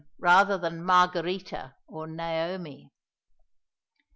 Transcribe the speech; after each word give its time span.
rather 0.17 0.57
than 0.57 0.83
Margherita 0.83 1.75
or 1.87 2.07
Naomi. 2.07 2.89